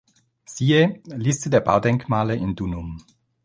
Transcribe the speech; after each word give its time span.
Siehe: 0.45 0.99
Liste 1.05 1.51
der 1.51 1.59
Baudenkmale 1.59 2.35
in 2.35 2.55
Dunum 2.55 3.05